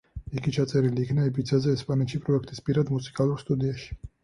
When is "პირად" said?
2.71-2.93